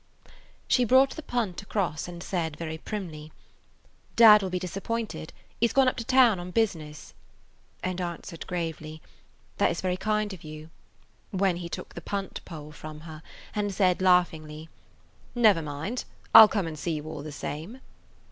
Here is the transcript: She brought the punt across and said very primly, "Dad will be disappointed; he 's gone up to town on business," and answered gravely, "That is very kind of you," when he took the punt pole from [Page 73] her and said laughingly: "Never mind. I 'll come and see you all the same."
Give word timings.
She 0.67 0.83
brought 0.83 1.11
the 1.11 1.21
punt 1.21 1.61
across 1.61 2.07
and 2.07 2.23
said 2.23 2.57
very 2.57 2.79
primly, 2.79 3.31
"Dad 4.15 4.41
will 4.41 4.49
be 4.49 4.57
disappointed; 4.57 5.31
he 5.59 5.67
's 5.67 5.73
gone 5.73 5.87
up 5.87 5.95
to 5.97 6.03
town 6.03 6.39
on 6.39 6.49
business," 6.49 7.13
and 7.83 8.01
answered 8.01 8.47
gravely, 8.47 8.99
"That 9.57 9.69
is 9.69 9.79
very 9.79 9.97
kind 9.97 10.33
of 10.33 10.43
you," 10.43 10.71
when 11.29 11.57
he 11.57 11.69
took 11.69 11.93
the 11.93 12.01
punt 12.01 12.43
pole 12.45 12.71
from 12.71 13.01
[Page 13.01 13.09
73] 13.09 13.13
her 13.13 13.23
and 13.63 13.73
said 13.75 14.01
laughingly: 14.01 14.69
"Never 15.35 15.61
mind. 15.61 16.05
I 16.33 16.41
'll 16.41 16.47
come 16.47 16.65
and 16.65 16.79
see 16.79 16.93
you 16.93 17.05
all 17.05 17.21
the 17.21 17.31
same." 17.31 17.79